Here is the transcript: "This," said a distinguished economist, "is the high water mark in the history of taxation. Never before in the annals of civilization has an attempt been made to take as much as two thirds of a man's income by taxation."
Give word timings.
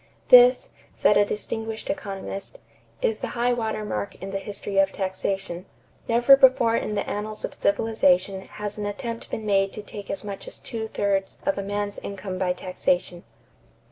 "This," 0.29 0.71
said 0.95 1.15
a 1.15 1.23
distinguished 1.23 1.87
economist, 1.87 2.57
"is 3.03 3.19
the 3.19 3.27
high 3.37 3.53
water 3.53 3.85
mark 3.85 4.15
in 4.15 4.31
the 4.31 4.39
history 4.39 4.79
of 4.79 4.91
taxation. 4.91 5.67
Never 6.07 6.35
before 6.35 6.75
in 6.75 6.95
the 6.95 7.07
annals 7.07 7.45
of 7.45 7.53
civilization 7.53 8.41
has 8.41 8.79
an 8.79 8.87
attempt 8.87 9.29
been 9.29 9.45
made 9.45 9.71
to 9.73 9.83
take 9.83 10.09
as 10.09 10.23
much 10.23 10.47
as 10.47 10.57
two 10.57 10.87
thirds 10.87 11.37
of 11.45 11.55
a 11.55 11.61
man's 11.61 11.99
income 11.99 12.39
by 12.39 12.51
taxation." 12.51 13.23